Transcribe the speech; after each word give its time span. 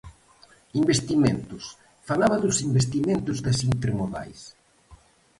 Investimentos, 0.81 1.63
falaba 2.07 2.41
dos 2.45 2.57
investimentos 2.67 3.37
das 3.45 3.59
intermodais. 3.71 4.41